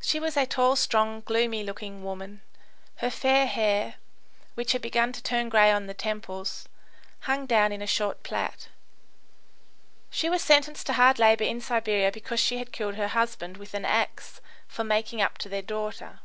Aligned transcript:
She 0.00 0.18
was 0.18 0.34
a 0.38 0.46
tall, 0.46 0.76
strong, 0.76 1.20
gloomy 1.20 1.62
looking 1.62 2.02
woman; 2.02 2.40
her 3.04 3.10
fair 3.10 3.46
hair, 3.46 3.96
which 4.54 4.72
had 4.72 4.80
begun 4.80 5.12
to 5.12 5.22
turn 5.22 5.50
grey 5.50 5.70
on 5.70 5.84
the 5.86 5.92
temples, 5.92 6.66
hung 7.28 7.44
down 7.44 7.70
in 7.70 7.82
a 7.82 7.86
short 7.86 8.22
plait. 8.22 8.70
She 10.08 10.30
was 10.30 10.40
sentenced 10.40 10.86
to 10.86 10.94
hard 10.94 11.18
labour 11.18 11.44
in 11.44 11.60
Siberia 11.60 12.10
because 12.10 12.40
she 12.40 12.56
had 12.56 12.72
killed 12.72 12.94
her 12.94 13.08
husband 13.08 13.58
with 13.58 13.74
an 13.74 13.84
axe 13.84 14.40
for 14.66 14.84
making 14.84 15.20
up 15.20 15.36
to 15.36 15.50
their 15.50 15.60
daughter. 15.60 16.20